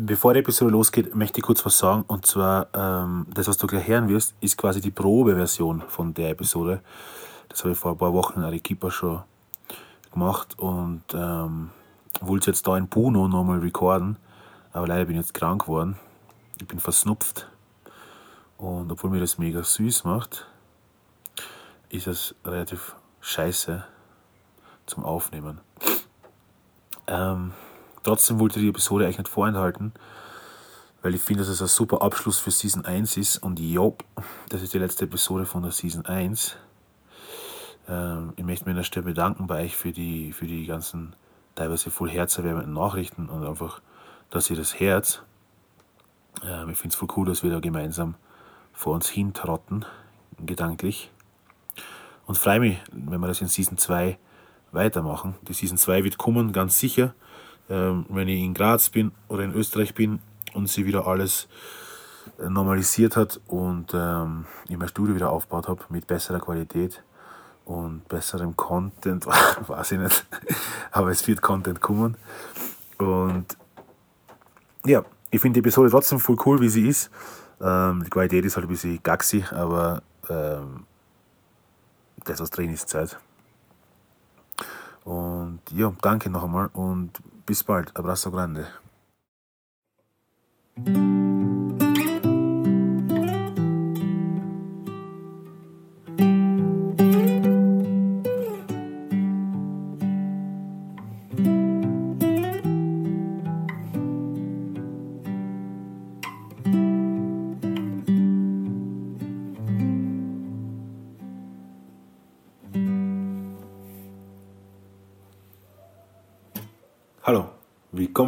[0.00, 2.04] Bevor die Episode losgeht, möchte ich kurz was sagen.
[2.06, 6.30] Und zwar, ähm, das, was du gleich hören wirst, ist quasi die Probeversion von der
[6.30, 6.82] Episode.
[7.48, 9.24] Das habe ich vor ein paar Wochen in Arequipa schon
[10.12, 11.70] gemacht und ähm,
[12.20, 14.18] wollte jetzt da in Puno nochmal recorden.
[14.72, 15.98] Aber leider bin ich jetzt krank geworden.
[16.60, 17.48] Ich bin versnupft.
[18.56, 20.46] Und obwohl mir das mega süß macht,
[21.88, 23.82] ist es relativ scheiße
[24.86, 25.60] zum Aufnehmen.
[27.08, 27.52] Ähm,
[28.02, 29.92] Trotzdem wollte ich die Episode eigentlich nicht vorenthalten,
[31.02, 33.38] weil ich finde, dass es ein super Abschluss für Season 1 ist.
[33.38, 33.96] Und jo,
[34.48, 36.56] das ist die letzte Episode von der Season 1.
[37.88, 41.14] Ähm, ich möchte mich an der Stelle bedanken bei euch für die, für die ganzen
[41.54, 43.80] teilweise voll herzerwärmenden Nachrichten und einfach,
[44.30, 45.22] dass ihr das Herz.
[46.44, 48.14] Ähm, ich finde es voll cool, dass wir da gemeinsam
[48.72, 49.84] vor uns hintrotten,
[50.38, 51.10] gedanklich.
[52.26, 54.18] Und freue mich, wenn wir das in Season 2
[54.70, 55.34] weitermachen.
[55.48, 57.14] Die Season 2 wird kommen, ganz sicher
[57.68, 60.20] ähm, wenn ich in Graz bin oder in Österreich bin
[60.54, 61.48] und sie wieder alles
[62.38, 67.02] äh, normalisiert hat und ähm, ich mein Studio wieder aufgebaut habe mit besserer Qualität
[67.64, 69.26] und besserem Content,
[69.66, 70.26] weiß ich nicht,
[70.90, 72.16] aber es wird Content kommen.
[72.98, 73.46] Und
[74.84, 77.10] ja, ich finde die Episode trotzdem voll cool, wie sie ist.
[77.60, 80.86] Ähm, die Qualität ist halt ein bisschen gaxi, aber ähm,
[82.24, 83.18] das, was drin ist, Zeit.
[85.04, 87.12] Und ja, danke noch einmal und
[87.48, 87.96] bis bald.
[87.96, 88.68] Abrazo grande.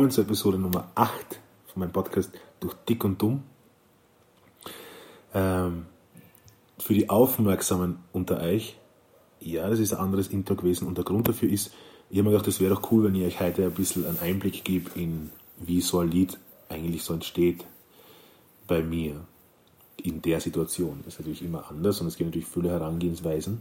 [0.01, 1.13] Willkommen zur Episode Nummer 8
[1.67, 3.43] von meinem Podcast Durch Dick und Dumm.
[5.35, 5.85] Ähm,
[6.79, 8.79] für die Aufmerksamen unter euch,
[9.41, 11.75] ja, das ist ein anderes Intro gewesen und der Grund dafür ist,
[12.09, 14.19] ich habe mir gedacht, das wäre doch cool, wenn ich euch heute ein bisschen einen
[14.21, 16.39] Einblick gebe in, wie so ein Lied
[16.71, 17.67] eigentlich so entsteht
[18.67, 19.27] bei mir
[20.03, 21.01] in der Situation.
[21.05, 23.61] Das ist natürlich immer anders und es gibt natürlich viele Herangehensweisen,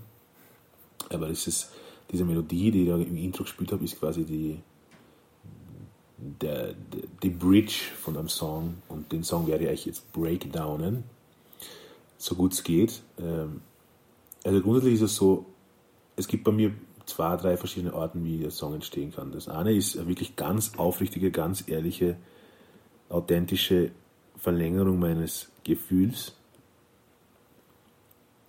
[1.10, 1.74] aber das ist
[2.10, 4.58] diese Melodie, die ich da im Intro gespielt habe, ist quasi die
[6.42, 6.74] der,
[7.24, 11.04] die Bridge von einem Song und den Song werde ich jetzt breakdownen,
[12.18, 13.02] so gut es geht.
[13.20, 13.62] Ähm,
[14.44, 15.46] also grundsätzlich ist es so,
[16.16, 16.74] es gibt bei mir
[17.06, 19.32] zwei, drei verschiedene Arten, wie der Song entstehen kann.
[19.32, 22.18] Das eine ist eine wirklich ganz aufrichtige, ganz ehrliche,
[23.10, 23.92] authentische
[24.38, 26.34] Verlängerung meines Gefühls,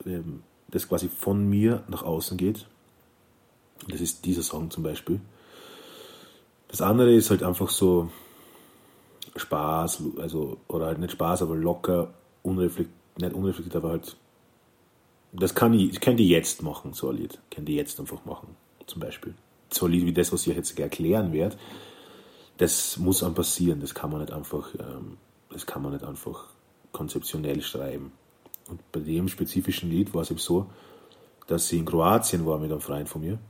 [0.05, 2.67] ähm, das quasi von mir nach außen geht.
[3.89, 5.21] Das ist dieser Song zum Beispiel.
[6.71, 8.11] Das andere ist halt einfach so
[9.35, 14.17] Spaß, also, oder halt nicht Spaß, aber locker, unreflektiert, nicht unreflektiert, aber halt,
[15.33, 17.41] das kann ich, ich könnte jetzt machen, so ein Lied.
[17.51, 18.55] Ich jetzt einfach machen,
[18.87, 19.35] zum Beispiel.
[19.73, 21.57] So ein Lied wie das, was ich jetzt erklären werde,
[22.59, 25.17] das muss dann passieren, das kann man nicht einfach, ähm,
[25.51, 26.47] das kann man nicht einfach
[26.93, 28.13] konzeptionell schreiben.
[28.69, 30.71] Und bei dem spezifischen Lied war es eben so,
[31.49, 33.41] dass sie in Kroatien war mit einem Freund von mir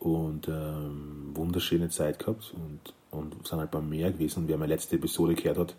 [0.00, 4.40] und ähm, wunderschöne Zeit gehabt und, und sind halt beim Meer gewesen.
[4.40, 5.76] Und wer meine letzte Episode gehört hat,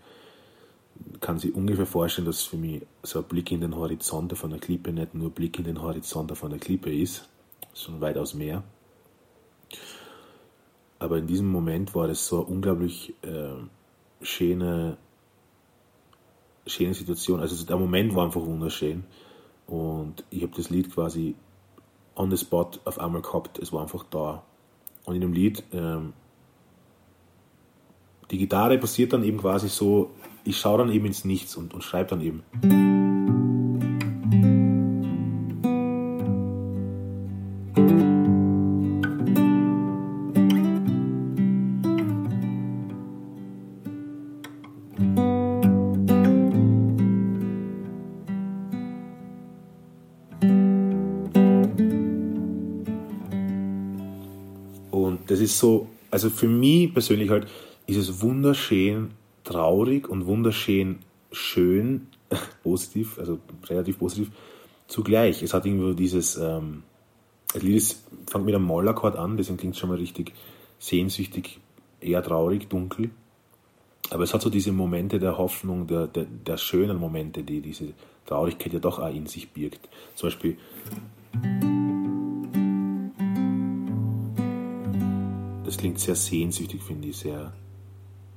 [1.21, 4.59] kann sich ungefähr vorstellen, dass für mich so ein Blick in den Horizont auf einer
[4.59, 7.29] Klippe nicht nur Blick in den Horizont auf einer Klippe ist,
[7.73, 8.63] sondern weitaus mehr.
[10.99, 13.53] Aber in diesem Moment war das so eine unglaublich äh,
[14.21, 14.97] schöne,
[16.67, 17.39] schöne Situation.
[17.39, 19.05] Also der Moment war einfach wunderschön.
[19.65, 21.35] Und ich habe das Lied quasi
[22.19, 23.57] on the spot auf einmal gehabt.
[23.59, 24.43] Es war einfach da.
[25.05, 26.13] Und in dem Lied, ähm,
[28.29, 30.11] die Gitarre passiert dann eben quasi so,
[30.43, 33.28] ich schaue dann eben ins Nichts und, und schreibe dann eben.
[55.49, 57.47] Ist so, also für mich persönlich halt,
[57.87, 59.11] ist es wunderschön
[59.43, 60.99] traurig und wunderschön
[61.31, 62.07] schön,
[62.63, 64.29] positiv, also relativ positiv,
[64.87, 65.41] zugleich.
[65.41, 66.83] Es hat irgendwie dieses, ähm,
[67.53, 70.33] das Lied ist, fängt mit einem Mollakkord an, deswegen klingt es schon mal richtig
[70.77, 71.59] sehnsüchtig,
[71.99, 73.09] eher traurig, dunkel.
[74.11, 77.93] Aber es hat so diese Momente der Hoffnung, der, der, der schönen Momente, die diese
[78.25, 79.89] Traurigkeit ja doch auch in sich birgt.
[80.15, 80.57] Zum Beispiel.
[85.69, 87.53] Das klingt sehr sehnsüchtig, finde ich, sehr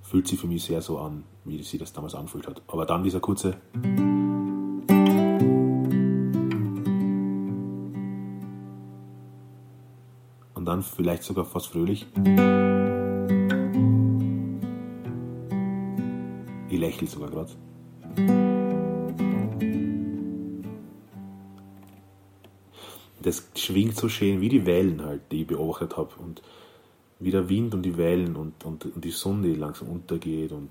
[0.02, 2.60] fühlt sich für mich sehr so an, wie sie das damals anfühlt hat.
[2.66, 3.56] Aber dann dieser kurze.
[10.52, 12.06] Und dann vielleicht sogar fast fröhlich.
[16.68, 17.52] Ich lächle sogar gerade.
[23.22, 26.10] Das schwingt so schön wie die Wellen halt, die ich beobachtet habe.
[26.18, 26.42] Und
[27.22, 30.70] wie der Wind und die Wellen und, und, und die Sonne, langsam untergeht und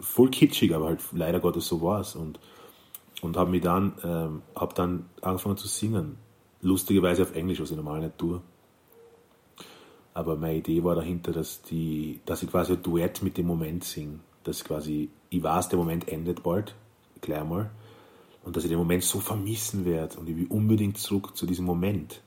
[0.00, 2.14] voll kitschig, aber halt leider Gottes so war es.
[2.14, 2.38] Und,
[3.22, 6.16] und habe mich dann, ähm, hab dann angefangen zu singen.
[6.60, 8.40] Lustigerweise auf Englisch, was ich normal nicht tue.
[10.14, 13.84] Aber meine Idee war dahinter, dass, die, dass ich quasi ein Duett mit dem Moment
[13.84, 14.20] singe.
[14.44, 16.74] Dass quasi, ich weiß, der Moment endet bald,
[17.20, 17.70] gleich mal.
[18.44, 21.64] Und dass ich den Moment so vermissen werde und ich will unbedingt zurück zu diesem
[21.64, 22.22] Moment.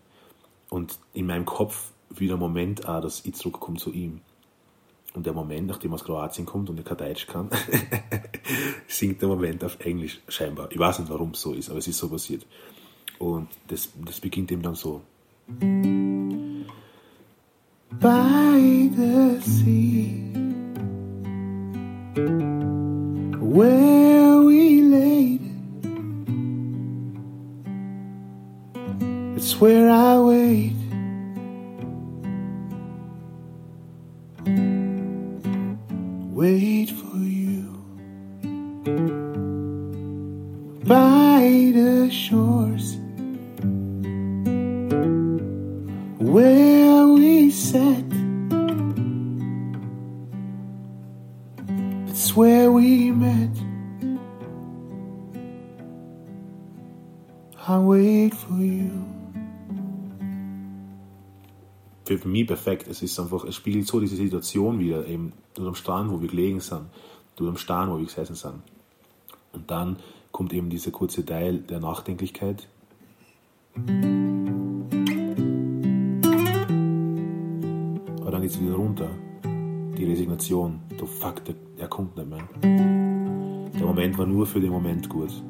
[0.69, 4.21] Und in meinem Kopf wieder ein Moment auch, dass ich zurückkomme zu ihm.
[5.13, 7.49] Und der Moment, nachdem er aus Kroatien kommt und er kein Deutsch kann,
[8.87, 10.71] singt der Moment auf Englisch scheinbar.
[10.71, 12.45] Ich weiß nicht, warum es so ist, aber es ist so passiert.
[13.17, 15.01] Und das, das beginnt eben dann so.
[17.99, 20.31] By the sea,
[23.39, 25.41] where we laid,
[29.35, 30.78] it's where I wait
[53.09, 53.49] we met.
[57.67, 58.89] Wait for you.
[62.05, 62.87] für mich perfekt.
[62.87, 66.27] Es ist einfach, es spiegelt so diese Situation wieder, eben dort am Strand, wo wir
[66.27, 66.87] gelegen sind,
[67.35, 68.63] dort am Stern, wo wir gesessen sind.
[69.53, 69.97] Und dann
[70.31, 72.67] kommt eben dieser kurze Teil der Nachdenklichkeit.
[78.21, 79.11] Aber dann geht es wieder runter.
[79.99, 80.79] Die Resignation.
[80.97, 82.47] Du fuck, der, der kommt nicht mehr.
[82.63, 85.43] Der Moment war nur für den Moment gut.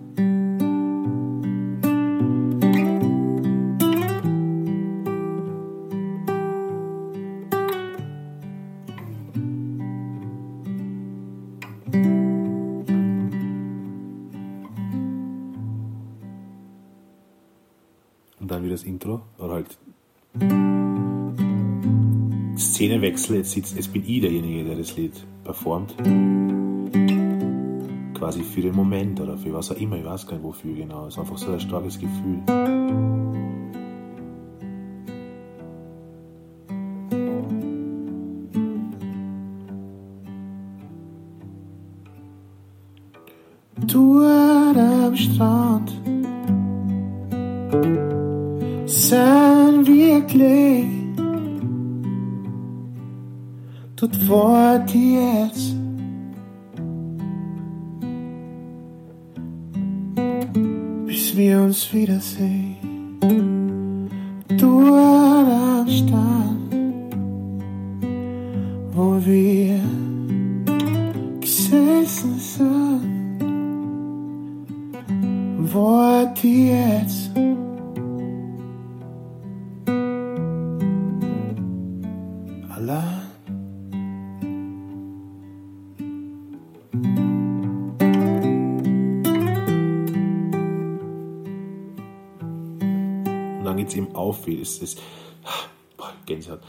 [23.00, 25.14] Szenenwechsel, jetzt, sitzt, jetzt bin ich derjenige, der das Lied
[25.46, 25.96] performt.
[28.14, 31.08] Quasi für den Moment oder für was auch immer, ich weiß gar nicht wofür genau.
[31.08, 32.42] Es ist einfach so ein starkes Gefühl.
[54.12, 55.76] Tut Wort jetzt.
[61.06, 62.78] Bis wir uns wiedersehen.
[64.58, 66.39] Du am Stand,
[94.14, 94.62] auffiel.
[94.62, 94.98] Es, es,
[96.26, 96.62] Gänsehaut.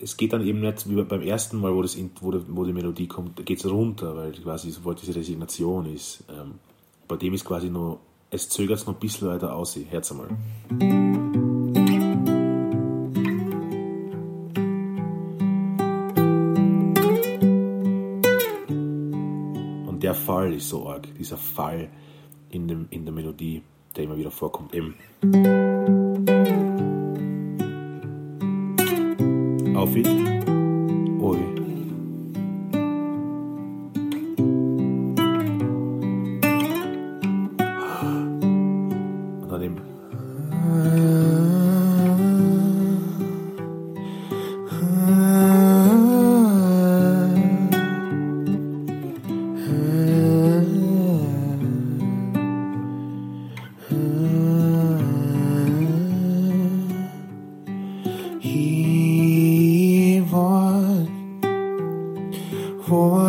[0.00, 2.72] Es geht dann eben nicht wie beim ersten Mal, wo, das, wo, die, wo die
[2.72, 6.24] Melodie kommt, geht es runter, weil quasi sofort diese Resignation ist.
[6.30, 6.54] Ähm,
[7.06, 7.98] bei dem ist quasi nur,
[8.30, 9.76] es zögert es noch ein bisschen weiter aus.
[9.76, 10.28] Herz einmal.
[19.86, 21.90] Und der Fall ist so arg, dieser Fall
[22.50, 23.62] in, dem, in der Melodie,
[23.96, 24.74] der immer wieder vorkommt.
[24.74, 24.94] Eben.
[58.50, 61.08] He was.
[62.88, 63.19] For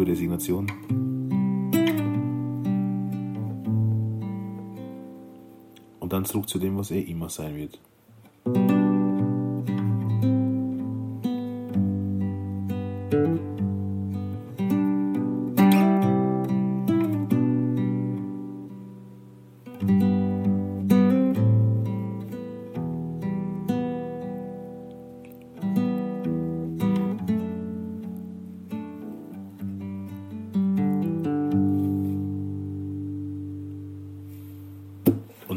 [0.00, 0.66] coole Designation.
[5.98, 7.78] Und dann zurück zu dem, was er immer sein wird.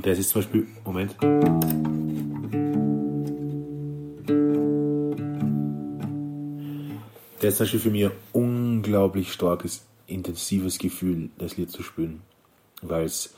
[0.03, 1.15] Und das ist zum Beispiel, Moment.
[7.39, 12.21] Das ist zum Beispiel für mich ein unglaublich starkes, intensives Gefühl, das Lied zu spielen.
[12.81, 13.33] Weil es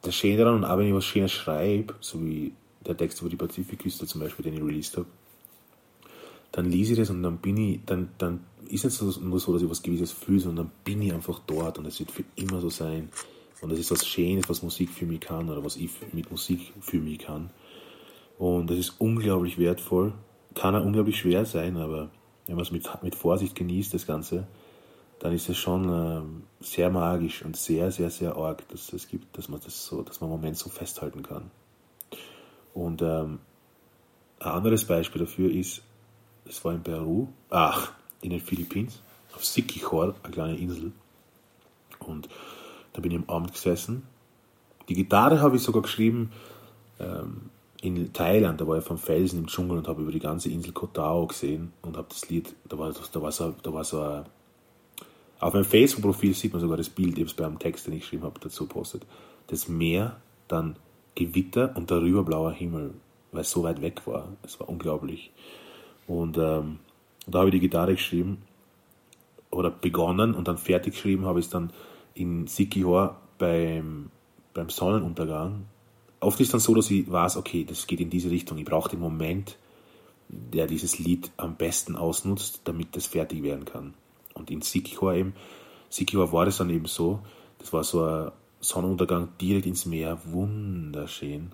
[0.00, 2.52] das Schöne daran, und auch wenn ich was Schönes schreibe, so wie
[2.86, 5.08] der Text über die Pazifikküste zum Beispiel, den ich released habe,
[6.52, 9.52] dann lese ich das und dann bin ich, dann, dann ist es nicht nur so,
[9.52, 12.24] dass ich was Gewisses fühle, sondern dann bin ich einfach dort und es wird für
[12.36, 13.10] immer so sein.
[13.60, 16.72] Und das ist was Schönes, was Musik für mich kann oder was ich mit Musik
[16.80, 17.50] für mich kann.
[18.38, 20.14] Und das ist unglaublich wertvoll.
[20.54, 22.10] Kann auch unglaublich schwer sein, aber
[22.46, 24.46] wenn man es mit, mit Vorsicht genießt, das Ganze,
[25.20, 29.36] dann ist es schon äh, sehr magisch und sehr, sehr, sehr arg, dass es gibt,
[29.36, 31.50] dass man das so, dass man einen Moment so festhalten kann.
[32.72, 33.40] Und ähm,
[34.38, 35.82] ein anderes Beispiel dafür ist,
[36.46, 38.88] es war in Peru, ach, in den Philippinen,
[39.34, 40.92] auf Siquijor, eine kleine Insel.
[41.98, 42.28] Und
[42.92, 44.02] da bin ich am Abend gesessen.
[44.88, 46.32] Die Gitarre habe ich sogar geschrieben
[46.98, 48.60] ähm, in Thailand.
[48.60, 51.26] Da war ich vom Felsen im Dschungel und habe über die ganze Insel Koh Tao
[51.26, 54.24] gesehen und habe das Lied, da war, da war so, da war so ein,
[55.38, 58.00] auf meinem Facebook-Profil sieht man sogar das Bild, ich habe bei einem Text, den ich
[58.00, 59.06] geschrieben habe, dazu postet.
[59.46, 60.16] Das Meer,
[60.48, 60.76] dann
[61.14, 62.92] Gewitter und darüber blauer Himmel,
[63.32, 64.28] weil es so weit weg war.
[64.42, 65.30] Es war unglaublich.
[66.06, 66.78] Und ähm,
[67.26, 68.42] da habe ich die Gitarre geschrieben
[69.50, 71.72] oder begonnen und dann fertig geschrieben habe ich es dann
[72.14, 74.10] in Sikihor beim,
[74.54, 75.66] beim Sonnenuntergang.
[76.20, 78.58] Oft ist es dann so, dass ich weiß, okay, das geht in diese Richtung.
[78.58, 79.56] Ich brauche den Moment,
[80.28, 83.94] der dieses Lied am besten ausnutzt, damit das fertig werden kann.
[84.34, 85.34] Und in Sikihor eben,
[85.88, 87.20] Sikihor war das dann eben so,
[87.58, 91.52] das war so ein Sonnenuntergang direkt ins Meer, wunderschön.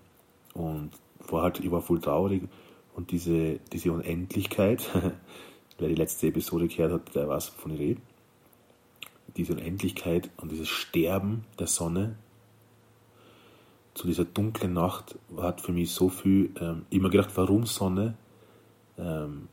[0.53, 0.91] Und
[1.29, 2.43] war halt, ich war voll traurig
[2.95, 4.89] und diese, diese Unendlichkeit,
[5.79, 8.01] wer die letzte Episode gehört hat, der weiß, wovon ich rede
[9.37, 12.17] diese Unendlichkeit und dieses Sterben der Sonne
[13.95, 18.15] zu dieser dunklen Nacht hat für mich so viel, ähm, immer gedacht, warum Sonne?
[18.99, 19.49] Ähm,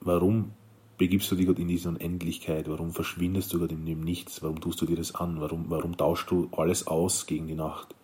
[0.00, 0.52] warum
[0.96, 2.68] begibst du dich Gott in diese Unendlichkeit?
[2.68, 4.42] Warum verschwindest du Gott in dem Nichts?
[4.42, 5.40] Warum tust du dir das an?
[5.40, 7.94] Warum, warum tauschst du alles aus gegen die Nacht?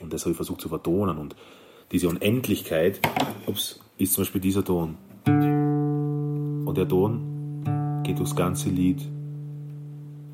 [0.00, 1.18] Und das habe ich versucht zu vertonen.
[1.18, 1.36] Und
[1.92, 3.00] diese Unendlichkeit
[3.46, 4.96] ups, ist zum Beispiel dieser Ton.
[5.26, 9.02] Und der Ton geht durchs ganze Lied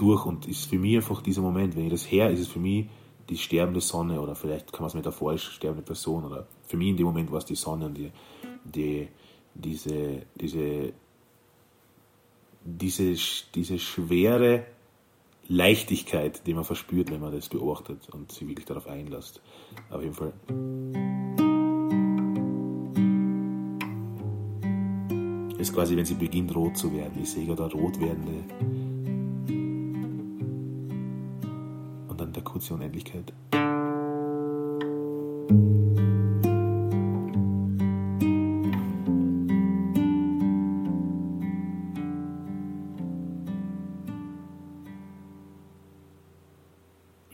[0.02, 2.58] durch und ist für mich einfach dieser Moment, wenn ich das her, ist es für
[2.58, 2.86] mich
[3.28, 6.96] die sterbende Sonne oder vielleicht kann man es metaphorisch sterbende Person oder für mich in
[6.96, 8.10] dem Moment war es die Sonne und die,
[8.64, 9.08] die,
[9.54, 10.92] diese, diese,
[12.64, 13.14] diese,
[13.54, 14.64] diese schwere
[15.46, 19.40] Leichtigkeit, die man verspürt, wenn man das beobachtet und sich wirklich darauf einlässt.
[19.88, 20.32] Auf jeden Fall.
[25.58, 27.22] ist quasi, wenn sie beginnt rot zu werden.
[27.22, 28.81] Ich sehe gerade rot werdende
[32.36, 33.32] der kurzen Unendlichkeit.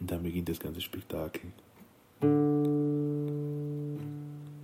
[0.01, 1.53] Und dann beginnt das ganze Spektakel.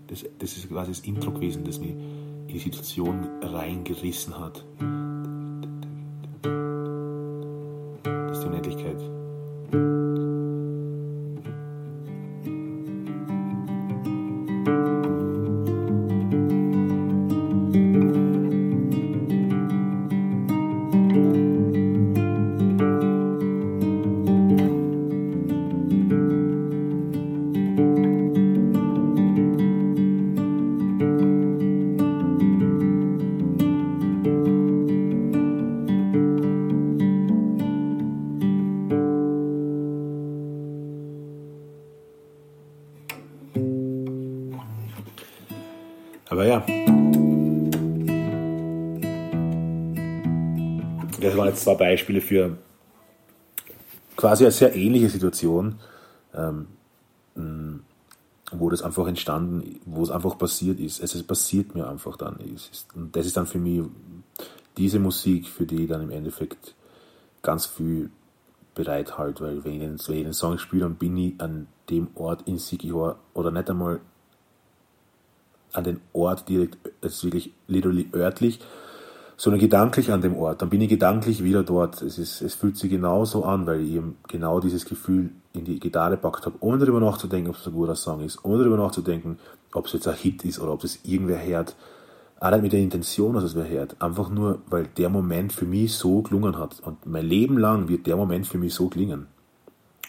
[0.06, 4.64] Das, das ist quasi das Intro gewesen, das mich in die Situation reingerissen hat.
[46.34, 46.64] Aber ja.
[51.20, 52.58] Das waren jetzt zwei Beispiele für
[54.16, 55.78] quasi eine sehr ähnliche Situation,
[56.34, 56.66] ähm,
[58.50, 61.00] wo das einfach entstanden, wo es einfach passiert ist.
[61.00, 62.36] Es ist passiert mir einfach dann.
[62.96, 63.82] und das ist dann für mich
[64.76, 66.74] diese Musik, für die dann im Endeffekt
[67.42, 68.10] ganz viel
[68.74, 71.68] bereit halt, weil wenn ich den, wenn ich den Song spiele, dann bin ich an
[71.90, 74.00] dem Ort in Sigior oder nicht einmal
[75.74, 78.60] an den Ort direkt, das ist wirklich literally örtlich,
[79.36, 80.62] sondern gedanklich an dem Ort.
[80.62, 82.02] Dann bin ich gedanklich wieder dort.
[82.02, 85.80] Es, ist, es fühlt sich genauso an, weil ich eben genau dieses Gefühl in die
[85.80, 89.38] Gitarre packt habe, ohne darüber nachzudenken, ob es ein guter Song ist, ohne darüber nachzudenken,
[89.72, 91.74] ob es jetzt ein Hit ist oder ob es irgendwer hört.
[92.40, 94.00] Auch mit der Intention, dass es wer hört.
[94.02, 96.80] Einfach nur, weil der Moment für mich so gelungen hat.
[96.80, 99.28] Und mein Leben lang wird der Moment für mich so klingen.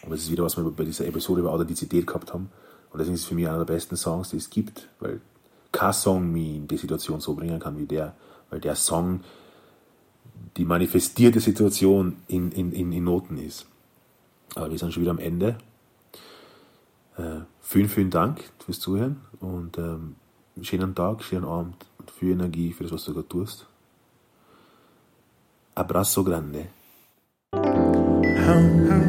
[0.03, 2.49] Und das ist wieder, was wir bei dieser Episode über Authentizität gehabt haben.
[2.91, 5.21] Und deswegen ist es für mich einer der besten Songs, die es gibt, weil
[5.75, 8.15] kein Song mich in die Situation so bringen kann wie der
[8.49, 9.21] weil der Song
[10.57, 13.67] die manifestierte Situation in, in, in, in Noten ist.
[14.55, 15.57] Aber wir sind schon wieder am Ende.
[17.17, 20.15] Äh, vielen, vielen Dank fürs Zuhören und ähm,
[20.61, 23.67] schönen Tag, schönen Abend und viel Energie für das, was du gerade tust.
[25.75, 26.67] Abrazo grande.
[27.53, 27.63] How,
[28.77, 29.03] how,